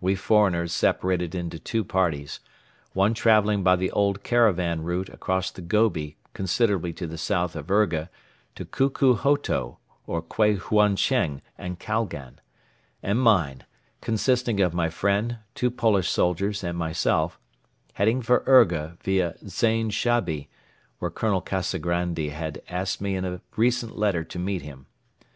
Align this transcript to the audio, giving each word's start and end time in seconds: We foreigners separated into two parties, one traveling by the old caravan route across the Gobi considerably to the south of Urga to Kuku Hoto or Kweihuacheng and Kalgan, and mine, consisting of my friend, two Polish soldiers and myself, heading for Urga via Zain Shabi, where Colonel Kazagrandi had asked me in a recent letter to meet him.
We 0.00 0.16
foreigners 0.16 0.72
separated 0.72 1.36
into 1.36 1.60
two 1.60 1.84
parties, 1.84 2.40
one 2.94 3.14
traveling 3.14 3.62
by 3.62 3.76
the 3.76 3.92
old 3.92 4.24
caravan 4.24 4.82
route 4.82 5.08
across 5.08 5.52
the 5.52 5.62
Gobi 5.62 6.16
considerably 6.34 6.92
to 6.94 7.06
the 7.06 7.16
south 7.16 7.54
of 7.54 7.70
Urga 7.70 8.10
to 8.56 8.64
Kuku 8.64 9.14
Hoto 9.16 9.76
or 10.04 10.20
Kweihuacheng 10.20 11.42
and 11.56 11.78
Kalgan, 11.78 12.40
and 13.04 13.20
mine, 13.22 13.66
consisting 14.00 14.58
of 14.60 14.74
my 14.74 14.88
friend, 14.90 15.38
two 15.54 15.70
Polish 15.70 16.08
soldiers 16.10 16.64
and 16.64 16.76
myself, 16.76 17.38
heading 17.92 18.20
for 18.20 18.42
Urga 18.48 18.98
via 19.04 19.36
Zain 19.48 19.90
Shabi, 19.90 20.48
where 20.98 21.12
Colonel 21.12 21.40
Kazagrandi 21.40 22.30
had 22.30 22.62
asked 22.68 23.00
me 23.00 23.14
in 23.14 23.24
a 23.24 23.40
recent 23.54 23.96
letter 23.96 24.24
to 24.24 24.40
meet 24.40 24.62
him. 24.62 24.86